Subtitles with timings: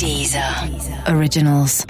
[0.00, 0.42] Deezer
[1.14, 1.84] Originals.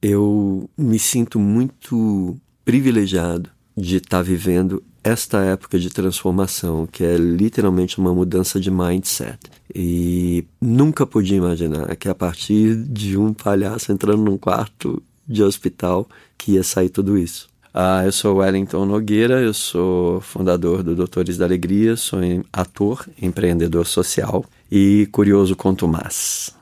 [0.00, 7.98] Eu me sinto muito privilegiado de estar vivendo esta época de transformação, que é literalmente
[7.98, 9.38] uma mudança de mindset.
[9.74, 16.08] E nunca podia imaginar que a partir de um palhaço entrando num quarto de hospital
[16.38, 17.50] que ia sair tudo isso.
[17.74, 22.18] Ah, eu sou Wellington Nogueira, eu sou fundador do Doutores da Alegria, sou
[22.50, 26.54] ator, empreendedor social e curioso quanto mais.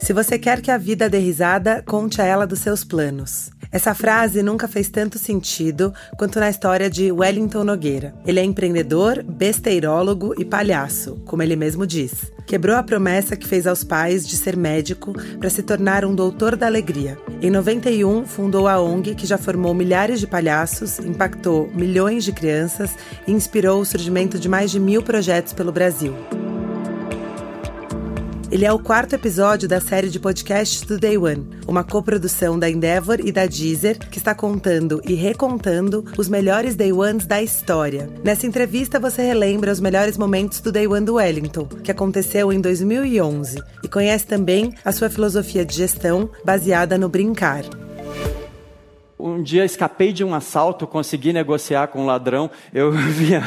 [0.00, 3.50] Se você quer que a vida dê risada, conte a ela dos seus planos.
[3.70, 8.14] Essa frase nunca fez tanto sentido quanto na história de Wellington Nogueira.
[8.26, 12.32] Ele é empreendedor, besteirólogo e palhaço, como ele mesmo diz.
[12.46, 16.56] Quebrou a promessa que fez aos pais de ser médico para se tornar um doutor
[16.56, 17.18] da alegria.
[17.42, 22.94] Em 91, fundou a ONG que já formou milhares de palhaços, impactou milhões de crianças
[23.26, 26.14] e inspirou o surgimento de mais de mil projetos pelo Brasil.
[28.50, 32.68] Ele é o quarto episódio da série de podcasts do Day One, uma coprodução da
[32.68, 38.08] Endeavor e da Deezer, que está contando e recontando os melhores Day Ones da história.
[38.24, 42.58] Nessa entrevista, você relembra os melhores momentos do Day One do Wellington, que aconteceu em
[42.58, 47.64] 2011, e conhece também a sua filosofia de gestão baseada no brincar.
[49.18, 52.48] Um dia escapei de um assalto, consegui negociar com um ladrão.
[52.72, 53.42] Eu via,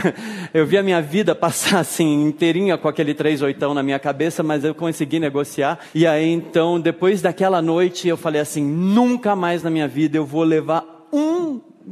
[0.53, 4.43] eu vi a minha vida passar assim inteirinha com aquele três oitão na minha cabeça,
[4.43, 5.79] mas eu consegui negociar.
[5.95, 10.25] E aí então, depois daquela noite, eu falei assim: nunca mais na minha vida eu
[10.25, 11.00] vou levar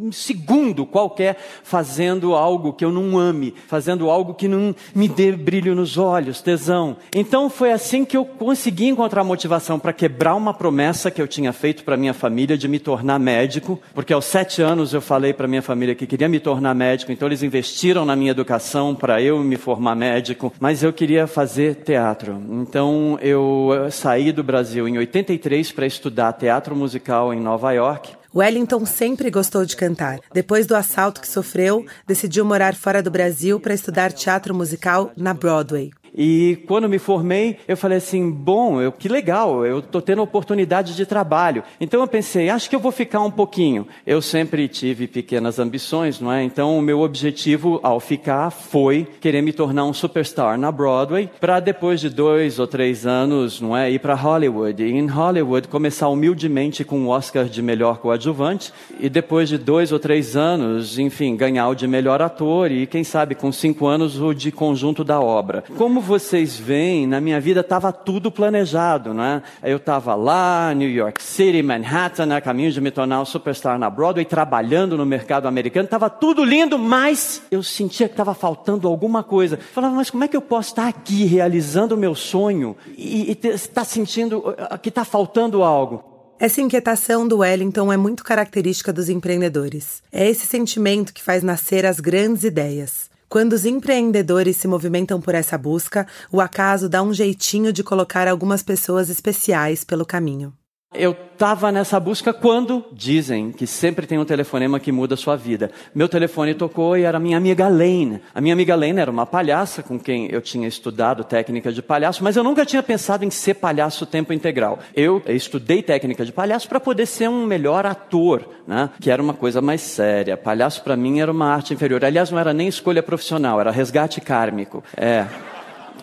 [0.01, 5.33] um segundo qualquer fazendo algo que eu não ame, fazendo algo que não me dê
[5.33, 6.95] brilho nos olhos, tesão.
[7.13, 11.51] Então foi assim que eu consegui encontrar motivação para quebrar uma promessa que eu tinha
[11.51, 15.47] feito para minha família de me tornar médico, porque aos sete anos eu falei para
[15.47, 19.43] minha família que queria me tornar médico, então eles investiram na minha educação para eu
[19.43, 22.41] me formar médico, mas eu queria fazer teatro.
[22.49, 28.85] Então eu saí do Brasil em 83 para estudar teatro musical em Nova York Wellington
[28.85, 30.19] sempre gostou de cantar.
[30.33, 35.33] Depois do assalto que sofreu, decidiu morar fora do Brasil para estudar teatro musical na
[35.33, 35.91] Broadway.
[36.15, 40.95] E quando me formei, eu falei assim: bom, eu, que legal, eu estou tendo oportunidade
[40.95, 41.63] de trabalho.
[41.79, 43.87] Então eu pensei, acho que eu vou ficar um pouquinho.
[44.05, 46.43] Eu sempre tive pequenas ambições, não é?
[46.43, 51.59] Então o meu objetivo ao ficar foi querer me tornar um superstar na Broadway, para
[51.59, 54.83] depois de dois ou três anos, não é, ir para Hollywood.
[54.83, 59.91] E em Hollywood começar humildemente com o Oscar de melhor coadjuvante, e depois de dois
[59.91, 64.19] ou três anos, enfim, ganhar o de melhor ator e quem sabe com cinco anos
[64.19, 65.63] o de conjunto da obra.
[65.77, 69.43] Como como vocês veem, na minha vida estava tudo planejado, não é?
[69.61, 73.89] Eu estava lá, New York City, Manhattan, a caminho de me tornar um superstar na
[73.89, 79.23] Broadway, trabalhando no mercado americano, estava tudo lindo, mas eu sentia que estava faltando alguma
[79.23, 79.57] coisa.
[79.57, 83.83] Falava, mas como é que eu posso estar aqui realizando o meu sonho e estar
[83.83, 86.03] sentindo que está faltando algo?
[86.39, 90.01] Essa inquietação do Wellington é muito característica dos empreendedores.
[90.09, 93.08] É esse sentimento que faz nascer as grandes ideias.
[93.29, 98.27] Quando os empreendedores se movimentam por essa busca, o acaso dá um jeitinho de colocar
[98.27, 100.51] algumas pessoas especiais pelo caminho.
[100.91, 105.35] Eu estava nessa busca quando dizem que sempre tem um telefonema que muda a sua
[105.35, 105.69] vida.
[105.93, 108.19] Meu telefone tocou e era minha amiga Lane.
[108.33, 112.23] A minha amiga Lane era uma palhaça com quem eu tinha estudado técnica de palhaço,
[112.23, 114.79] mas eu nunca tinha pensado em ser palhaço tempo integral.
[114.95, 118.89] Eu estudei técnica de palhaço para poder ser um melhor ator, né?
[118.99, 120.35] que era uma coisa mais séria.
[120.35, 122.03] Palhaço para mim era uma arte inferior.
[122.03, 124.83] Aliás, não era nem escolha profissional, era resgate kármico.
[124.97, 125.27] É.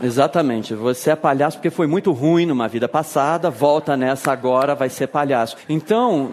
[0.02, 0.74] Exatamente.
[0.74, 5.06] Você é palhaço porque foi muito ruim numa vida passada, volta nessa agora, vai ser
[5.06, 5.56] palhaço.
[5.68, 6.32] Então,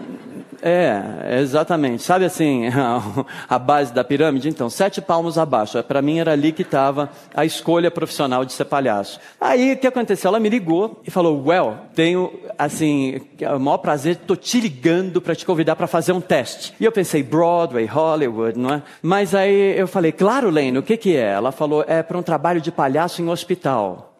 [0.62, 2.02] é, exatamente.
[2.02, 2.64] Sabe assim,
[3.48, 4.48] a, base da pirâmide?
[4.48, 5.82] Então, sete palmos abaixo.
[5.82, 9.20] Para mim era ali que estava a escolha profissional de ser palhaço.
[9.40, 10.28] Aí, o que aconteceu?
[10.28, 13.20] Ela me ligou e falou, well, tenho, assim,
[13.54, 16.74] o maior prazer, estou te ligando para te convidar para fazer um teste.
[16.78, 18.82] E eu pensei, Broadway, Hollywood, não é?
[19.02, 21.32] Mas aí eu falei, claro, Lane, o que que é?
[21.32, 24.13] Ela falou, é para um trabalho de palhaço em hospital.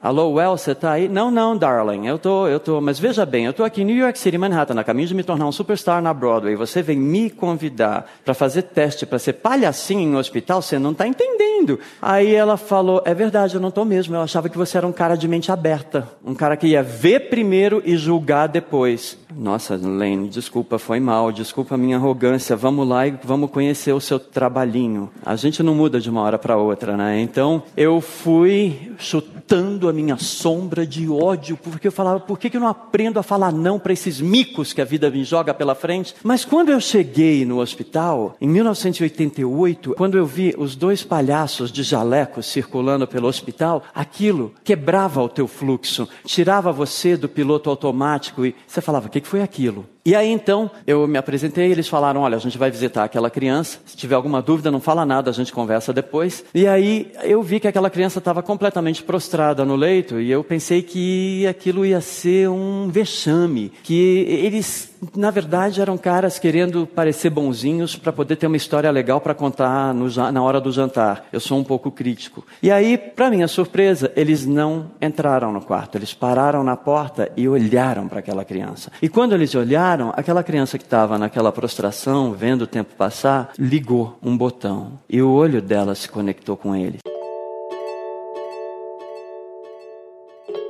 [0.00, 1.08] Alô, Well, você está aí?
[1.08, 3.96] Não, não, darling, eu tô, eu tô, mas veja bem, eu tô aqui em New
[3.96, 6.54] York City, Manhattan, a caminho de me tornar um superstar na Broadway.
[6.54, 10.62] Você vem me convidar para fazer teste para ser palhacinho em um hospital?
[10.62, 11.80] Você não está entendendo.
[12.00, 14.14] Aí ela falou: É verdade, eu não estou mesmo.
[14.14, 17.28] Eu achava que você era um cara de mente aberta, um cara que ia ver
[17.28, 19.18] primeiro e julgar depois.
[19.34, 22.54] Nossa, Lane, desculpa, foi mal, desculpa a minha arrogância.
[22.54, 25.10] Vamos lá e vamos conhecer o seu trabalhinho.
[25.26, 27.20] A gente não muda de uma hora para outra, né?
[27.20, 32.56] Então eu fui chutando a minha sombra de ódio, porque eu falava, por que, que
[32.56, 35.74] eu não aprendo a falar não para esses micos que a vida me joga pela
[35.74, 36.14] frente?
[36.22, 41.82] Mas quando eu cheguei no hospital, em 1988, quando eu vi os dois palhaços de
[41.82, 48.54] jaleco circulando pelo hospital, aquilo quebrava o teu fluxo, tirava você do piloto automático e
[48.66, 49.86] você falava, o que, que foi aquilo?
[50.08, 53.78] E aí então eu me apresentei eles falaram: olha, a gente vai visitar aquela criança.
[53.84, 56.42] Se tiver alguma dúvida, não fala nada, a gente conversa depois.
[56.54, 60.80] E aí eu vi que aquela criança estava completamente prostrada no leito e eu pensei
[60.80, 67.96] que aquilo ia ser um vexame, que eles na verdade eram caras querendo parecer bonzinhos
[67.96, 71.26] para poder ter uma história legal para contar no, na hora do jantar.
[71.32, 72.44] Eu sou um pouco crítico.
[72.62, 77.48] E aí, para minha surpresa, eles não entraram no quarto, eles pararam na porta e
[77.48, 78.90] olharam para aquela criança.
[79.00, 84.18] E quando eles olharam, aquela criança que estava naquela prostração, vendo o tempo passar, ligou
[84.22, 86.98] um botão e o olho dela se conectou com ele.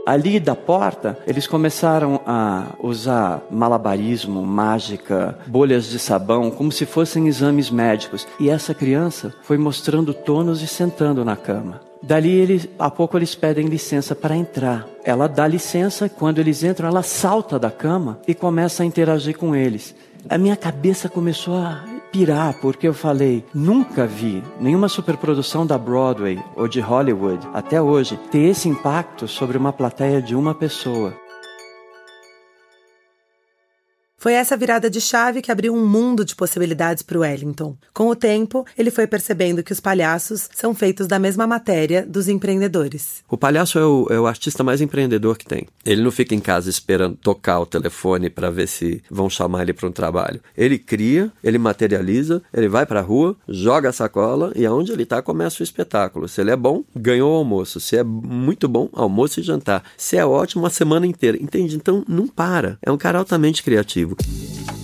[0.09, 7.29] Ali da porta, eles começaram a usar malabarismo, mágica, bolhas de sabão, como se fossem
[7.29, 8.27] exames médicos.
[8.41, 11.83] E essa criança foi mostrando tônus e sentando na cama.
[12.03, 14.89] Dali, eles, a pouco, eles pedem licença para entrar.
[15.05, 19.55] Ela dá licença, quando eles entram, ela salta da cama e começa a interagir com
[19.55, 19.95] eles.
[20.27, 26.43] A minha cabeça começou a pirar, porque eu falei, nunca vi nenhuma superprodução da Broadway
[26.57, 31.15] ou de Hollywood, até hoje, ter esse impacto sobre uma plateia de uma pessoa.
[34.21, 37.77] Foi essa virada de chave que abriu um mundo de possibilidades para o Wellington.
[37.95, 42.27] Com o tempo, ele foi percebendo que os palhaços são feitos da mesma matéria dos
[42.27, 43.23] empreendedores.
[43.29, 45.69] O palhaço é o, é o artista mais empreendedor que tem.
[45.87, 49.73] Ele não fica em casa esperando tocar o telefone para ver se vão chamar ele
[49.73, 50.41] para um trabalho.
[50.57, 55.05] Ele cria, ele materializa, ele vai para a rua, joga a sacola e aonde ele
[55.05, 56.27] está começa o espetáculo.
[56.27, 57.79] Se ele é bom, ganhou o almoço.
[57.79, 59.85] Se é muito bom, almoço e jantar.
[59.97, 61.41] Se é ótimo, a semana inteira.
[61.41, 61.77] Entende?
[61.77, 62.79] Então não para.
[62.83, 64.78] É um cara altamente criativo livro.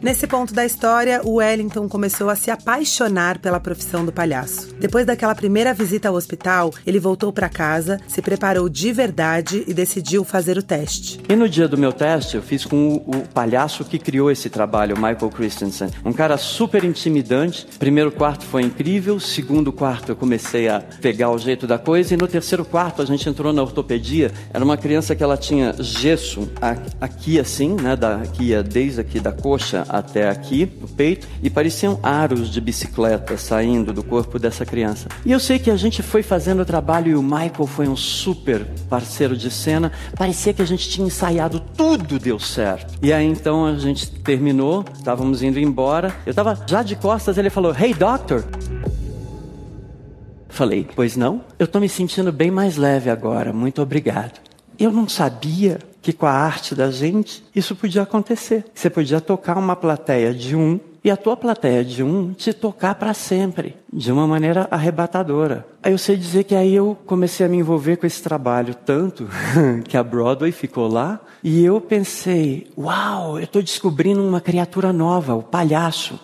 [0.00, 4.72] Nesse ponto da história, o Wellington começou a se apaixonar pela profissão do palhaço.
[4.78, 9.74] Depois daquela primeira visita ao hospital, ele voltou para casa, se preparou de verdade e
[9.74, 11.20] decidiu fazer o teste.
[11.28, 14.48] E no dia do meu teste, eu fiz com o, o palhaço que criou esse
[14.48, 15.88] trabalho, Michael Christensen.
[16.04, 17.66] Um cara super intimidante.
[17.80, 22.16] Primeiro quarto foi incrível, segundo quarto eu comecei a pegar o jeito da coisa e
[22.16, 24.30] no terceiro quarto a gente entrou na ortopedia.
[24.54, 26.48] Era uma criança que ela tinha gesso
[27.00, 31.98] aqui assim, né, da, ia desde aqui da coxa até aqui, no peito, e pareciam
[32.02, 35.08] aros de bicicleta saindo do corpo dessa criança.
[35.24, 37.96] E eu sei que a gente foi fazendo o trabalho e o Michael foi um
[37.96, 39.92] super parceiro de cena.
[40.16, 42.94] Parecia que a gente tinha ensaiado, tudo deu certo.
[43.02, 46.14] E aí então a gente terminou, estávamos indo embora.
[46.26, 48.44] Eu estava já de costas, ele falou: Hey, doctor.
[50.48, 51.42] Falei: Pois não?
[51.58, 54.47] Eu estou me sentindo bem mais leve agora, muito obrigado.
[54.78, 58.64] Eu não sabia que com a arte da gente isso podia acontecer.
[58.72, 62.94] Você podia tocar uma plateia de um e a tua plateia de um te tocar
[62.94, 65.66] para sempre, de uma maneira arrebatadora.
[65.82, 69.28] Aí eu sei dizer que aí eu comecei a me envolver com esse trabalho tanto
[69.88, 75.34] que a Broadway ficou lá e eu pensei, uau, eu estou descobrindo uma criatura nova,
[75.34, 76.18] o palhaço.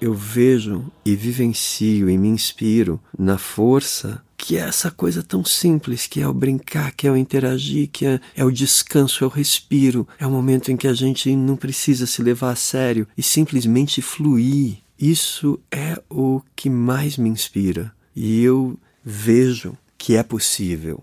[0.00, 6.08] Eu vejo e vivencio e me inspiro na força que é essa coisa tão simples,
[6.08, 9.30] que é o brincar, que é o interagir, que é, é, o descanso, é o
[9.30, 13.22] respiro, é o momento em que a gente não precisa se levar a sério e
[13.22, 14.78] simplesmente fluir.
[14.98, 21.00] Isso é o que mais me inspira e eu vejo que é possível.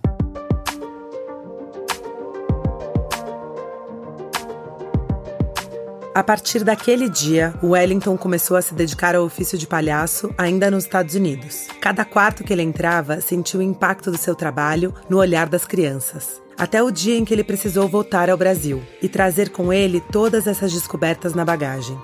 [6.19, 10.83] A partir daquele dia, Wellington começou a se dedicar ao ofício de palhaço ainda nos
[10.83, 11.67] Estados Unidos.
[11.79, 16.41] Cada quarto que ele entrava sentia o impacto do seu trabalho no olhar das crianças.
[16.57, 20.45] Até o dia em que ele precisou voltar ao Brasil e trazer com ele todas
[20.45, 21.97] essas descobertas na bagagem.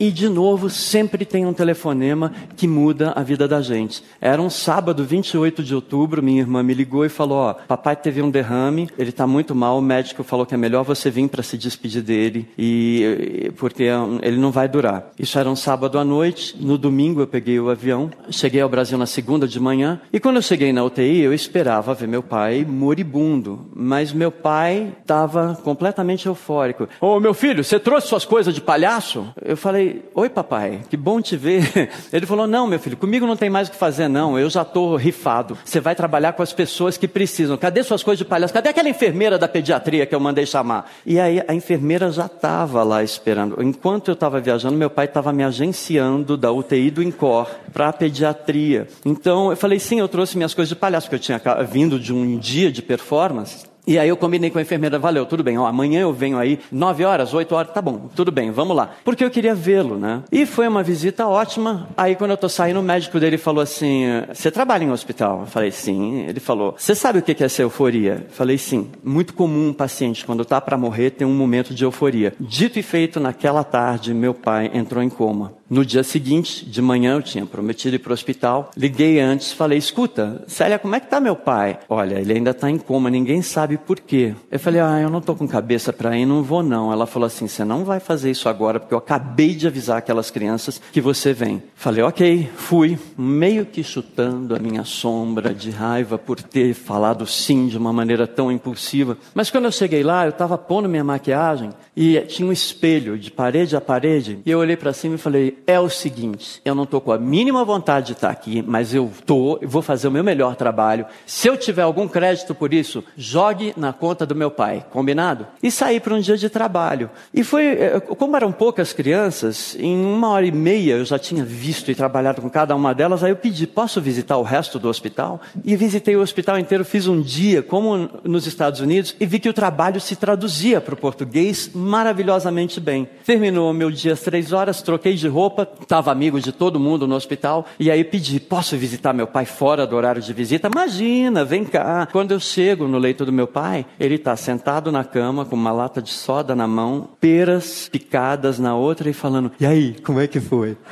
[0.00, 4.02] E de novo, sempre tem um telefonema que muda a vida da gente.
[4.20, 8.22] Era um sábado, 28 de outubro, minha irmã me ligou e falou: Ó, papai teve
[8.22, 11.42] um derrame, ele está muito mal, o médico falou que é melhor você vir para
[11.42, 13.84] se despedir dele, e porque
[14.22, 15.10] ele não vai durar.
[15.18, 18.96] Isso era um sábado à noite, no domingo eu peguei o avião, cheguei ao Brasil
[18.96, 22.64] na segunda de manhã, e quando eu cheguei na UTI, eu esperava ver meu pai
[22.64, 26.84] moribundo, mas meu pai estava completamente eufórico.
[27.00, 29.26] Ô, oh, meu filho, você trouxe suas coisas de palhaço?
[29.44, 31.90] Eu falei, Oi, papai, que bom te ver.
[32.12, 34.38] Ele falou: Não, meu filho, comigo não tem mais o que fazer, não.
[34.38, 35.56] Eu já estou rifado.
[35.64, 37.56] Você vai trabalhar com as pessoas que precisam.
[37.56, 38.52] Cadê suas coisas de palhaço?
[38.52, 40.90] Cadê aquela enfermeira da pediatria que eu mandei chamar?
[41.06, 43.62] E aí a enfermeira já estava lá esperando.
[43.62, 47.92] Enquanto eu estava viajando, meu pai estava me agenciando da UTI do INCOR para a
[47.92, 48.88] pediatria.
[49.04, 52.12] Então eu falei: Sim, eu trouxe minhas coisas de palhaço, porque eu tinha vindo de
[52.12, 53.67] um dia de performance.
[53.88, 56.60] E aí eu combinei com a enfermeira, valeu, tudo bem, ó, amanhã eu venho aí,
[56.70, 58.90] nove horas, oito horas, tá bom, tudo bem, vamos lá.
[59.02, 60.22] Porque eu queria vê-lo, né?
[60.30, 61.88] E foi uma visita ótima.
[61.96, 65.40] Aí quando eu tô saindo, o médico dele falou assim, você trabalha em hospital?
[65.40, 66.18] Eu falei, sim.
[66.28, 68.26] Ele falou, você sabe o que é essa euforia?
[68.28, 68.90] Eu falei, sim.
[69.02, 72.34] Muito comum um paciente, quando tá para morrer, tem um momento de euforia.
[72.38, 75.54] Dito e feito, naquela tarde, meu pai entrou em coma.
[75.70, 78.70] No dia seguinte, de manhã, eu tinha prometido ir para o hospital.
[78.74, 81.78] Liguei antes, falei: escuta, Célia, como é que tá meu pai?
[81.90, 84.34] Olha, ele ainda está em coma, ninguém sabe por quê.
[84.50, 86.90] Eu falei: ah, eu não estou com cabeça para ir, não vou não.
[86.90, 90.30] Ela falou assim: você não vai fazer isso agora, porque eu acabei de avisar aquelas
[90.30, 91.62] crianças que você vem.
[91.74, 97.68] Falei: ok, fui, meio que chutando a minha sombra de raiva por ter falado sim
[97.68, 99.18] de uma maneira tão impulsiva.
[99.34, 103.30] Mas quando eu cheguei lá, eu estava pondo minha maquiagem e tinha um espelho de
[103.30, 106.84] parede a parede, e eu olhei para cima e falei: é o seguinte: eu não
[106.84, 110.24] estou com a mínima vontade de estar aqui, mas eu estou, vou fazer o meu
[110.24, 111.06] melhor trabalho.
[111.26, 115.46] Se eu tiver algum crédito por isso, jogue na conta do meu pai, combinado?
[115.62, 117.10] E saí para um dia de trabalho.
[117.32, 121.44] E foi, eh, como eram poucas crianças, em uma hora e meia eu já tinha
[121.44, 124.88] visto e trabalhado com cada uma delas, aí eu pedi, posso visitar o resto do
[124.88, 125.40] hospital?
[125.64, 129.48] E visitei o hospital inteiro, fiz um dia, como nos Estados Unidos, e vi que
[129.48, 133.08] o trabalho se traduzia para o português maravilhosamente bem.
[133.24, 137.06] Terminou meu dia às três horas, troquei de roupa, roupa, estava amigo de todo mundo
[137.06, 140.68] no hospital, e aí pedi, posso visitar meu pai fora do horário de visita?
[140.72, 142.06] Imagina, vem cá.
[142.12, 145.72] Quando eu chego no leito do meu pai, ele está sentado na cama com uma
[145.72, 150.26] lata de soda na mão, peras picadas na outra e falando, e aí, como é
[150.26, 150.76] que foi?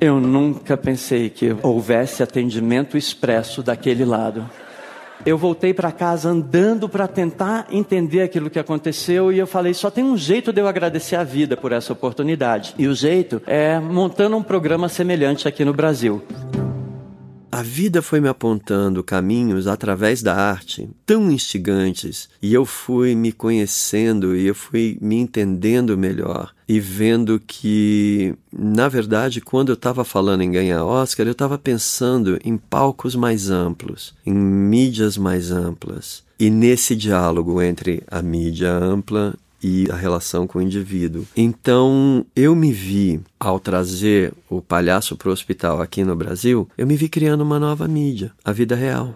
[0.00, 4.50] Eu nunca pensei que houvesse atendimento expresso daquele lado
[5.24, 9.90] eu voltei para casa andando para tentar entender aquilo que aconteceu e eu falei: só
[9.90, 12.74] tem um jeito de eu agradecer a vida por essa oportunidade.
[12.78, 16.22] E o jeito é montando um programa semelhante aqui no Brasil.
[17.52, 23.30] A vida foi me apontando caminhos através da arte tão instigantes e eu fui me
[23.30, 30.02] conhecendo e eu fui me entendendo melhor e vendo que, na verdade, quando eu estava
[30.02, 36.24] falando em ganhar Oscar, eu estava pensando em palcos mais amplos, em mídias mais amplas.
[36.40, 41.26] E nesse diálogo entre a mídia ampla e a relação com o indivíduo.
[41.36, 46.86] Então, eu me vi, ao trazer o palhaço para o hospital aqui no Brasil, eu
[46.86, 49.14] me vi criando uma nova mídia, a vida real.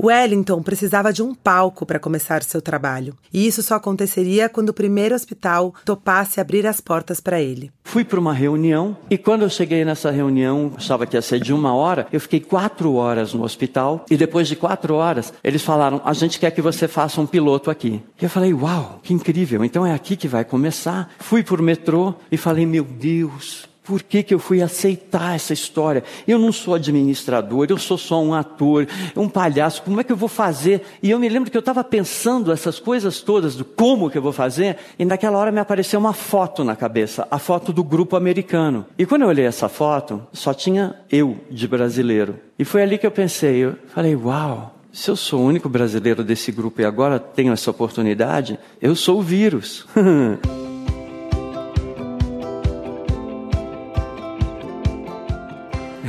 [0.00, 4.74] Wellington precisava de um palco para começar seu trabalho, e isso só aconteceria quando o
[4.74, 7.70] primeiro hospital topasse abrir as portas para ele.
[7.84, 11.52] Fui para uma reunião e quando eu cheguei nessa reunião, achava que ia ser de
[11.52, 16.00] uma hora, eu fiquei quatro horas no hospital e depois de quatro horas eles falaram:
[16.04, 18.02] a gente quer que você faça um piloto aqui.
[18.20, 19.64] E eu falei: uau, que incrível!
[19.64, 21.10] Então é aqui que vai começar.
[21.18, 25.52] Fui para o metrô e falei: meu Deus, por que, que eu fui aceitar essa
[25.52, 26.02] história?
[26.26, 30.16] Eu não sou administrador, eu sou só um ator, um palhaço, como é que eu
[30.16, 30.82] vou fazer?
[31.00, 34.22] E eu me lembro que eu estava pensando essas coisas todas, do como que eu
[34.22, 38.16] vou fazer, e naquela hora me apareceu uma foto na cabeça, a foto do grupo
[38.16, 38.84] americano.
[38.98, 42.40] E quando eu olhei essa foto, só tinha eu de brasileiro.
[42.58, 46.24] E foi ali que eu pensei, eu falei, uau, se eu sou o único brasileiro
[46.24, 49.86] desse grupo e agora tenho essa oportunidade, eu sou o vírus.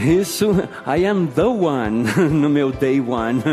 [0.07, 0.51] Isso,
[0.87, 3.43] I am the one no meu day one.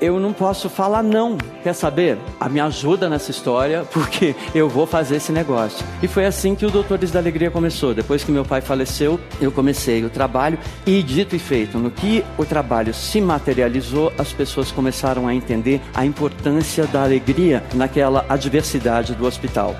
[0.00, 1.36] Eu não posso falar não.
[1.62, 2.16] Quer saber?
[2.40, 5.84] A me ajuda nessa história porque eu vou fazer esse negócio.
[6.02, 7.92] E foi assim que o Doutores da Alegria começou.
[7.92, 12.24] Depois que meu pai faleceu, eu comecei o trabalho e dito e feito, no que
[12.38, 19.14] o trabalho se materializou, as pessoas começaram a entender a importância da alegria naquela adversidade
[19.14, 19.76] do hospital.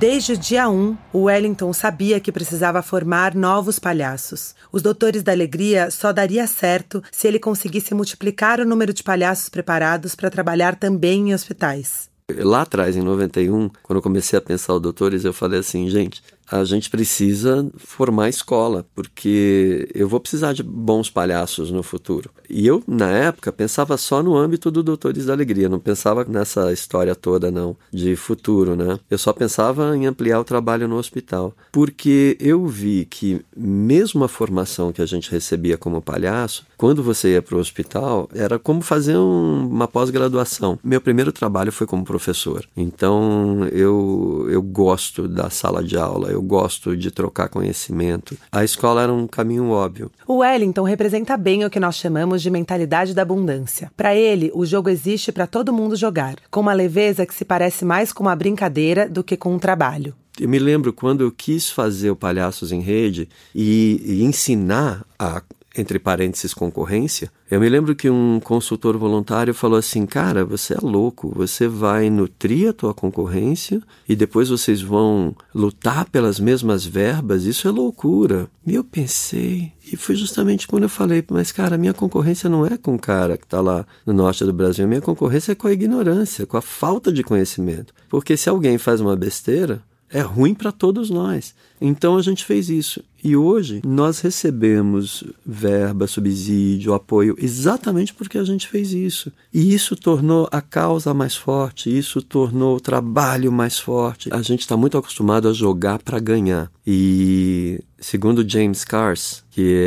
[0.00, 4.54] Desde o dia 1, o Wellington sabia que precisava formar novos palhaços.
[4.72, 9.50] Os Doutores da Alegria só daria certo se ele conseguisse multiplicar o número de palhaços
[9.50, 12.08] preparados para trabalhar também em hospitais.
[12.38, 16.22] Lá atrás, em 91, quando eu comecei a pensar o Doutores, eu falei assim, gente,
[16.50, 22.30] a gente precisa formar escola, porque eu vou precisar de bons palhaços no futuro.
[22.48, 26.72] E eu, na época, pensava só no âmbito do Doutores da Alegria, não pensava nessa
[26.72, 28.98] história toda, não, de futuro, né?
[29.08, 34.28] Eu só pensava em ampliar o trabalho no hospital, porque eu vi que, mesmo a
[34.28, 38.80] formação que a gente recebia como palhaço, quando você ia para o hospital, era como
[38.80, 40.78] fazer um, uma pós-graduação.
[40.82, 42.66] Meu primeiro trabalho foi como professor.
[42.74, 48.34] Então, eu, eu gosto da sala de aula, eu gosto de trocar conhecimento.
[48.50, 50.10] A escola era um caminho óbvio.
[50.26, 53.92] O Wellington representa bem o que nós chamamos de mentalidade da abundância.
[53.94, 57.84] Para ele, o jogo existe para todo mundo jogar, com uma leveza que se parece
[57.84, 60.14] mais com uma brincadeira do que com um trabalho.
[60.40, 65.42] Eu me lembro quando eu quis fazer o Palhaços em Rede e, e ensinar a
[65.80, 70.78] entre parênteses, concorrência, eu me lembro que um consultor voluntário falou assim: Cara, você é
[70.80, 77.44] louco, você vai nutrir a tua concorrência e depois vocês vão lutar pelas mesmas verbas,
[77.44, 78.48] isso é loucura.
[78.64, 82.76] E eu pensei, e foi justamente quando eu falei: Mas, cara, minha concorrência não é
[82.76, 85.66] com o cara que está lá no norte do Brasil, a minha concorrência é com
[85.66, 87.92] a ignorância, com a falta de conhecimento.
[88.08, 91.54] Porque se alguém faz uma besteira, é ruim para todos nós.
[91.80, 93.02] Então a gente fez isso.
[93.22, 99.30] E hoje nós recebemos verba, subsídio, apoio exatamente porque a gente fez isso.
[99.52, 104.30] E isso tornou a causa mais forte, isso tornou o trabalho mais forte.
[104.32, 106.70] A gente está muito acostumado a jogar para ganhar.
[106.86, 109.84] E segundo James Cars, que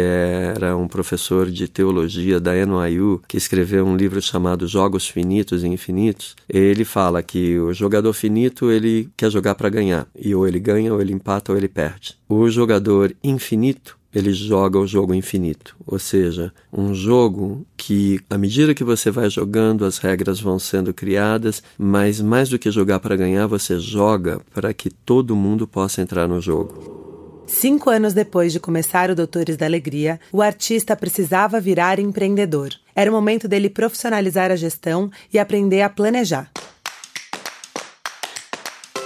[0.55, 5.67] era um professor de teologia da NYU, que escreveu um livro chamado Jogos Finitos e
[5.67, 10.07] Infinitos, ele fala que o jogador finito ele quer jogar para ganhar.
[10.17, 12.15] E ou ele ganha, ou ele empata, ou ele perde perde.
[12.29, 18.75] O jogador infinito ele joga o jogo infinito, ou seja, um jogo que, à medida
[18.75, 23.15] que você vai jogando, as regras vão sendo criadas, mas mais do que jogar para
[23.15, 27.43] ganhar, você joga para que todo mundo possa entrar no jogo.
[27.47, 32.69] Cinco anos depois de começar o Doutores da Alegria, o artista precisava virar empreendedor.
[32.95, 36.51] Era o momento dele profissionalizar a gestão e aprender a planejar.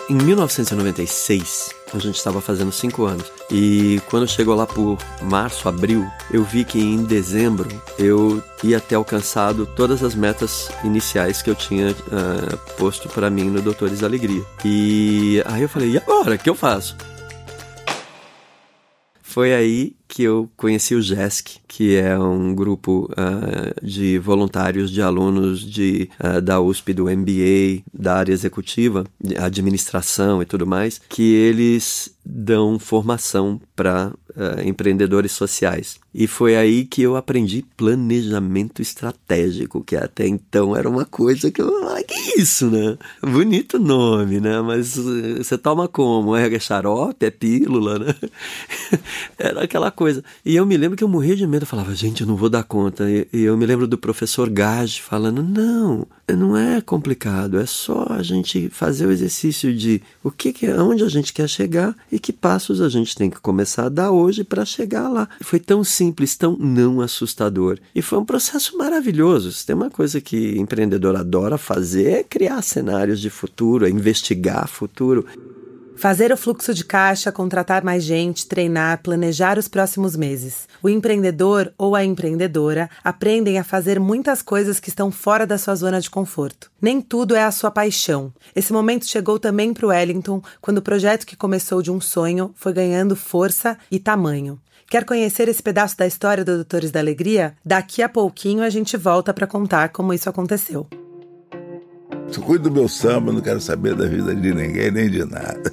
[0.09, 3.31] Em 1996, a gente estava fazendo cinco anos.
[3.49, 7.67] E quando chegou lá por março, abril, eu vi que em dezembro
[7.97, 13.49] eu ia ter alcançado todas as metas iniciais que eu tinha uh, posto para mim
[13.49, 14.43] no Doutores da Alegria.
[14.63, 16.35] E aí eu falei, e agora?
[16.35, 16.95] O que eu faço?
[19.21, 25.01] Foi aí que eu conheci o GESC, que é um grupo uh, de voluntários, de
[25.01, 29.03] alunos de, uh, da USP, do MBA, da área executiva,
[29.37, 35.99] administração e tudo mais, que eles dão formação para uh, empreendedores sociais.
[36.13, 41.61] E foi aí que eu aprendi planejamento estratégico, que até então era uma coisa que
[41.61, 41.87] eu.
[41.87, 42.97] Ah, que isso, né?
[43.21, 44.59] Bonito nome, né?
[44.61, 46.35] Mas você toma como?
[46.35, 47.25] É xarope?
[47.25, 48.15] É pílula, né?
[49.37, 50.23] era aquela coisa.
[50.45, 52.49] E eu me lembro que eu morria de medo, eu falava, gente, eu não vou
[52.49, 53.09] dar conta.
[53.09, 58.05] E, e eu me lembro do professor Gage falando, não, não é complicado, é só
[58.09, 62.19] a gente fazer o exercício de o que, que onde a gente quer chegar e
[62.19, 65.27] que passos a gente tem que começar a dar hoje para chegar lá.
[65.41, 67.79] Foi tão simples, tão não assustador.
[67.95, 69.51] E foi um processo maravilhoso.
[69.51, 74.67] Se tem uma coisa que empreendedor adora fazer é criar cenários de futuro, é investigar
[74.67, 75.25] futuro.
[75.97, 80.67] Fazer o fluxo de caixa, contratar mais gente, treinar, planejar os próximos meses.
[80.83, 85.73] O empreendedor ou a empreendedora aprendem a fazer muitas coisas que estão fora da sua
[85.73, 86.69] zona de conforto.
[86.79, 88.31] Nem tudo é a sua paixão.
[88.55, 92.51] Esse momento chegou também para o Wellington, quando o projeto que começou de um sonho
[92.55, 94.59] foi ganhando força e tamanho.
[94.87, 97.55] Quer conhecer esse pedaço da história do Doutores da Alegria?
[97.65, 100.87] Daqui a pouquinho a gente volta para contar como isso aconteceu.
[102.31, 105.71] Só cuido do meu samba, não quero saber da vida de ninguém nem de nada.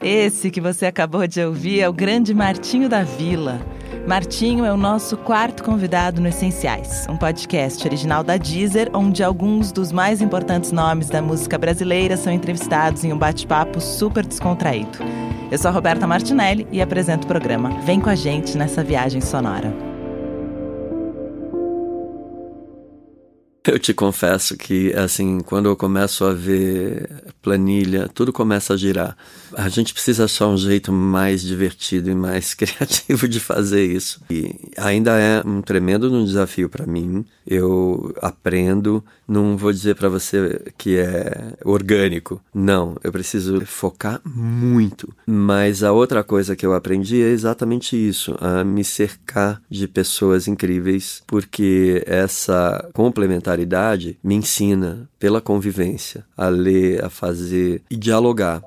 [0.00, 3.60] Esse que você acabou de ouvir é o grande Martinho da Vila.
[4.06, 9.72] Martinho é o nosso quarto convidado no Essenciais, um podcast original da Deezer, onde alguns
[9.72, 14.98] dos mais importantes nomes da música brasileira são entrevistados em um bate-papo super descontraído.
[15.50, 17.70] Eu sou a Roberta Martinelli e apresento o programa.
[17.80, 19.85] Vem com a gente nessa viagem sonora.
[23.66, 27.08] Eu te confesso que, assim, quando eu começo a ver
[27.42, 29.16] planilha, tudo começa a girar.
[29.54, 34.20] A gente precisa achar um jeito mais divertido e mais criativo de fazer isso.
[34.30, 37.24] E ainda é um tremendo desafio para mim.
[37.46, 42.40] Eu aprendo, não vou dizer para você que é orgânico.
[42.54, 45.12] Não, eu preciso focar muito.
[45.26, 50.48] Mas a outra coisa que eu aprendi é exatamente isso, a me cercar de pessoas
[50.48, 58.62] incríveis, porque essa complementaridade me ensina, pela convivência, a ler, a fazer e dialogar.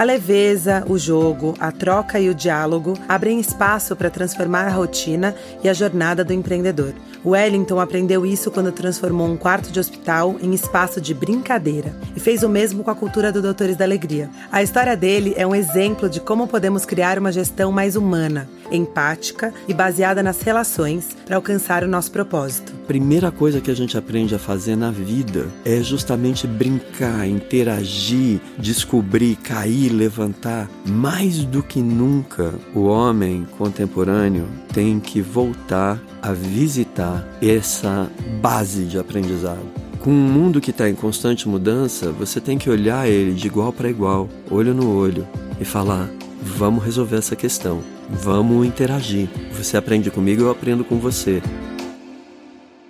[0.00, 5.34] A leveza, o jogo, a troca e o diálogo abrem espaço para transformar a rotina
[5.62, 6.94] e a jornada do empreendedor.
[7.22, 12.42] Wellington aprendeu isso quando transformou um quarto de hospital em espaço de brincadeira e fez
[12.42, 14.30] o mesmo com a cultura do Doutores da Alegria.
[14.50, 19.52] A história dele é um exemplo de como podemos criar uma gestão mais humana, empática
[19.68, 22.72] e baseada nas relações para alcançar o nosso propósito.
[22.86, 29.36] Primeira coisa que a gente aprende a fazer na vida é justamente brincar, interagir, descobrir,
[29.36, 30.70] cair, levantar.
[30.86, 38.98] Mais do que nunca, o homem contemporâneo tem que voltar a visitar essa base de
[38.98, 39.66] aprendizado.
[40.00, 43.72] Com um mundo que está em constante mudança, você tem que olhar ele de igual
[43.72, 45.28] para igual, olho no olho,
[45.60, 46.08] e falar:
[46.42, 49.28] vamos resolver essa questão, vamos interagir.
[49.52, 51.42] Você aprende comigo, eu aprendo com você.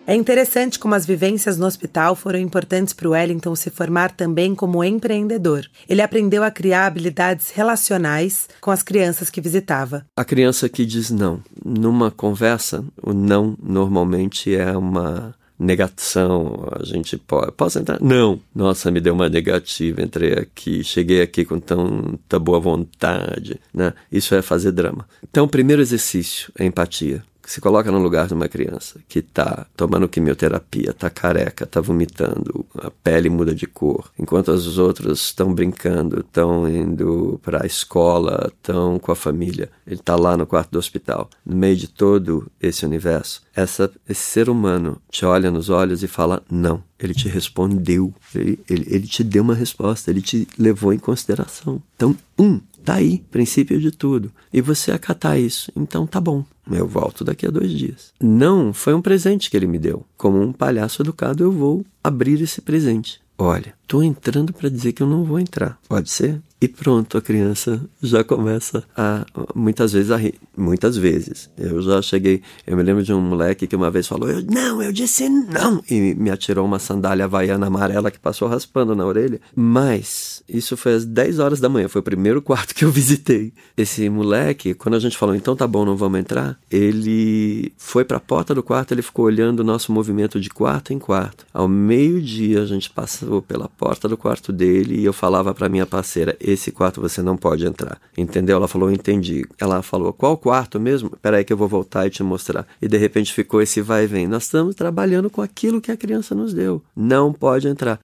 [0.07, 4.55] É interessante como as vivências no hospital foram importantes para o Wellington se formar também
[4.55, 5.65] como empreendedor.
[5.89, 10.05] Ele aprendeu a criar habilidades relacionais com as crianças que visitava.
[10.17, 11.41] A criança que diz não.
[11.65, 18.01] Numa conversa, o não normalmente é uma negação, a gente pode, posso entrar?
[18.01, 18.41] Não.
[18.55, 23.93] Nossa, me deu uma negativa, entrei aqui, cheguei aqui com tanta boa vontade, né?
[24.11, 25.07] Isso é fazer drama.
[25.23, 29.67] Então, o primeiro exercício é empatia se coloca no lugar de uma criança que está
[29.77, 35.53] tomando quimioterapia, está careca, está vomitando, a pele muda de cor, enquanto os outros estão
[35.53, 39.69] brincando, estão indo para a escola, estão com a família.
[39.85, 43.43] Ele está lá no quarto do hospital, no meio de todo esse universo.
[43.53, 46.85] Essa, esse ser humano te olha nos olhos e fala não.
[47.01, 51.83] Ele te respondeu, ele, ele, ele te deu uma resposta, ele te levou em consideração.
[51.97, 54.33] Então, um, Tá aí, princípio de tudo.
[54.53, 56.45] E você acatar isso, então tá bom.
[56.71, 58.13] Eu volto daqui a dois dias.
[58.21, 60.05] Não, foi um presente que ele me deu.
[60.17, 63.21] Como um palhaço educado, eu vou abrir esse presente.
[63.37, 65.79] Olha, tô entrando para dizer que eu não vou entrar.
[65.89, 66.41] Pode ser?
[66.63, 71.49] E pronto, a criança já começa a muitas vezes a rir, muitas vezes.
[71.57, 74.83] Eu já cheguei, eu me lembro de um moleque que uma vez falou: eu, "Não,
[74.83, 79.41] eu disse não" e me atirou uma sandália havaiana amarela que passou raspando na orelha.
[79.57, 83.55] Mas isso foi às 10 horas da manhã, foi o primeiro quarto que eu visitei.
[83.75, 88.19] Esse moleque, quando a gente falou: "Então tá bom, não vamos entrar", ele foi para
[88.19, 91.47] a porta do quarto, ele ficou olhando o nosso movimento de quarto em quarto.
[91.55, 95.87] Ao meio-dia a gente passou pela porta do quarto dele e eu falava para minha
[95.87, 98.01] parceira: esse quarto você não pode entrar.
[98.17, 98.57] Entendeu?
[98.57, 99.45] Ela falou, entendi.
[99.59, 101.11] Ela falou, qual quarto mesmo?
[101.23, 102.67] Peraí que eu vou voltar e te mostrar.
[102.81, 104.29] E de repente ficou esse vai e vem.
[104.29, 106.83] Nós estamos trabalhando com aquilo que a criança nos deu.
[106.95, 108.01] Não pode entrar.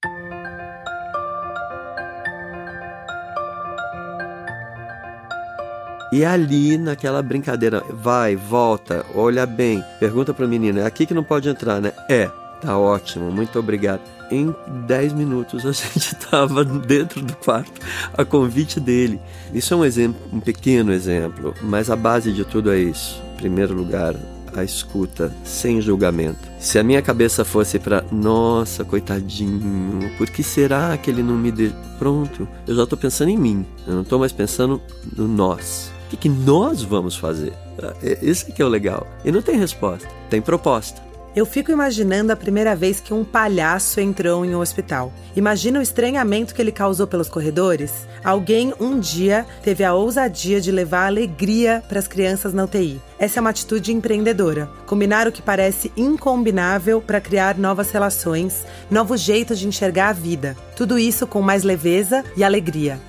[6.11, 11.13] E ali, naquela brincadeira, vai, volta, olha bem, pergunta para o menino, é aqui que
[11.13, 11.91] não pode entrar, né?
[12.07, 12.31] É,
[12.61, 14.53] tá ótimo, muito obrigado em
[14.85, 17.81] 10 minutos a gente estava dentro do quarto
[18.13, 19.19] a convite dele.
[19.53, 23.21] Isso é um exemplo, um pequeno exemplo, mas a base de tudo é isso.
[23.33, 24.15] Em primeiro lugar,
[24.55, 26.39] a escuta sem julgamento.
[26.59, 31.51] Se a minha cabeça fosse para, nossa, coitadinho, por que será que ele não me
[31.51, 31.71] deu?
[31.99, 34.81] Pronto, eu já estou pensando em mim, eu não estou mais pensando
[35.15, 35.91] no nós.
[36.07, 37.53] O que, que nós vamos fazer?
[38.01, 39.05] É, esse que é o legal.
[39.25, 41.01] E não tem resposta, tem proposta.
[41.37, 45.13] Eu fico imaginando a primeira vez que um palhaço entrou em um hospital.
[45.35, 48.07] Imagina o estranhamento que ele causou pelos corredores.
[48.23, 52.99] Alguém um dia teve a ousadia de levar alegria para as crianças na UTI.
[53.19, 54.67] Essa é uma atitude empreendedora.
[54.87, 60.57] Combinar o que parece incombinável para criar novas relações, novos jeitos de enxergar a vida.
[60.75, 62.99] Tudo isso com mais leveza e alegria.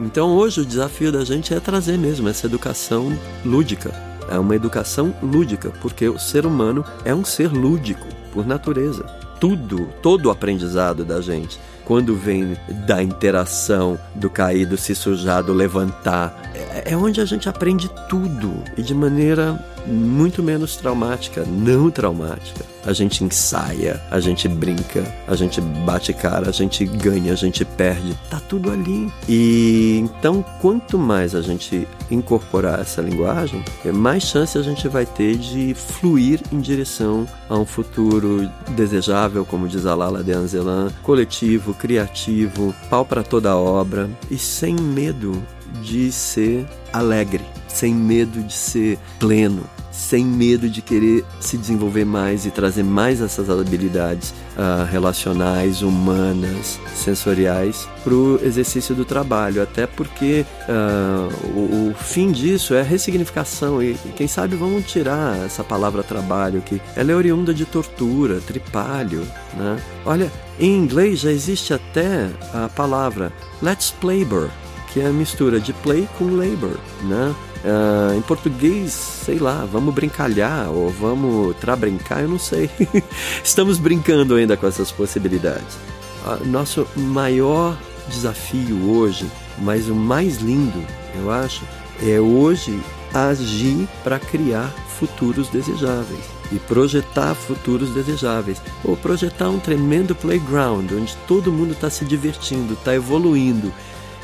[0.00, 5.14] Então hoje o desafio da gente é trazer mesmo essa educação lúdica é uma educação
[5.22, 9.04] lúdica, porque o ser humano é um ser lúdico por natureza.
[9.40, 15.42] Tudo, todo o aprendizado da gente, quando vem da interação, do cair, do se sujar,
[15.42, 21.44] do levantar, é, é onde a gente aprende tudo e de maneira muito menos traumática,
[21.44, 22.64] não traumática.
[22.84, 27.64] A gente ensaia, a gente brinca, a gente bate cara, a gente ganha, a gente
[27.64, 29.12] perde, tá tudo ali.
[29.28, 35.36] E então, quanto mais a gente incorporar essa linguagem, mais chance a gente vai ter
[35.36, 41.74] de fluir em direção a um futuro desejável, como diz a Lala de Anzelan, coletivo,
[41.74, 45.42] criativo, pau para toda obra e sem medo
[45.82, 49.64] de ser alegre, sem medo de ser pleno,
[49.98, 56.78] sem medo de querer se desenvolver mais e trazer mais essas habilidades uh, relacionais, humanas,
[56.94, 59.60] sensoriais para o exercício do trabalho.
[59.60, 65.64] Até porque uh, o, o, fim disso é ressignificação e, quem sabe vamos tirar essa
[65.64, 69.82] palavra trabalho que ela é oriunda de tortura, tripalho, né?
[70.06, 70.30] Olha,
[70.60, 74.48] em inglês já existe até a palavra let's labor
[74.92, 77.34] que é a mistura de play com labor, né?
[77.64, 82.70] Uh, em português, sei lá, vamos brincalhar ou vamos trabrincar, eu não sei.
[83.42, 85.76] Estamos brincando ainda com essas possibilidades.
[86.24, 87.76] Uh, nosso maior
[88.08, 89.26] desafio hoje,
[89.58, 90.82] mas o mais lindo,
[91.16, 91.64] eu acho,
[92.00, 92.78] é hoje
[93.12, 98.60] agir para criar futuros desejáveis e projetar futuros desejáveis.
[98.84, 103.72] Ou projetar um tremendo playground onde todo mundo está se divertindo, está evoluindo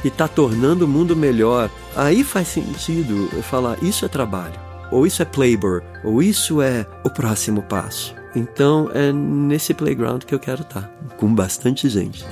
[0.04, 1.70] e está tornando o mundo melhor.
[1.96, 7.10] Aí faz sentido falar isso é trabalho, ou isso é playboy, ou isso é o
[7.10, 8.14] próximo passo.
[8.36, 12.24] Então é nesse playground que eu quero estar, tá, com bastante gente.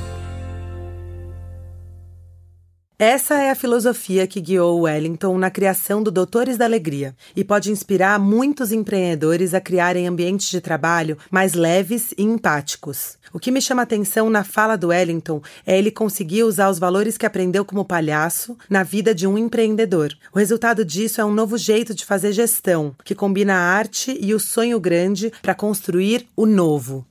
[3.04, 7.68] Essa é a filosofia que guiou Wellington na criação do Doutores da Alegria e pode
[7.68, 13.18] inspirar muitos empreendedores a criarem ambientes de trabalho mais leves e empáticos.
[13.32, 17.18] O que me chama atenção na fala do Wellington é ele conseguir usar os valores
[17.18, 20.16] que aprendeu como palhaço na vida de um empreendedor.
[20.32, 24.32] O resultado disso é um novo jeito de fazer gestão, que combina a arte e
[24.32, 27.04] o sonho grande para construir o novo.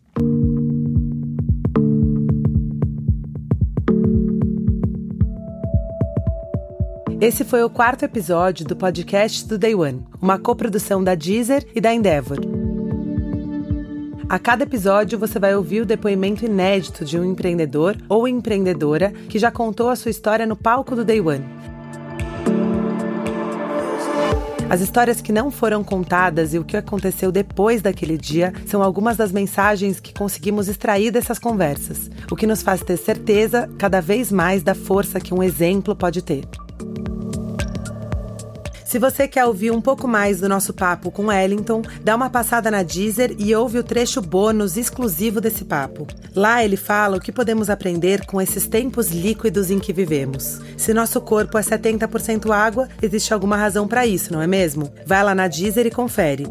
[7.22, 11.80] Esse foi o quarto episódio do podcast do Day One, uma coprodução da Deezer e
[11.80, 12.40] da Endeavor.
[14.28, 19.38] A cada episódio você vai ouvir o depoimento inédito de um empreendedor ou empreendedora que
[19.38, 21.46] já contou a sua história no palco do Day One.
[24.68, 29.16] As histórias que não foram contadas e o que aconteceu depois daquele dia são algumas
[29.16, 34.32] das mensagens que conseguimos extrair dessas conversas, o que nos faz ter certeza cada vez
[34.32, 36.48] mais da força que um exemplo pode ter.
[38.92, 42.70] Se você quer ouvir um pouco mais do nosso papo com Wellington, dá uma passada
[42.70, 46.06] na Deezer e ouve o trecho bônus exclusivo desse papo.
[46.36, 50.60] Lá ele fala o que podemos aprender com esses tempos líquidos em que vivemos.
[50.76, 54.92] Se nosso corpo é 70% água, existe alguma razão para isso, não é mesmo?
[55.06, 56.46] Vai lá na Deezer e confere.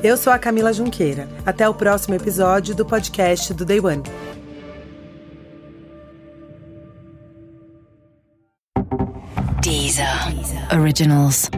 [0.00, 1.28] Eu sou a Camila Junqueira.
[1.44, 4.04] Até o próximo episódio do podcast do Day One.
[9.74, 10.70] Deezer.
[10.70, 11.50] Originals.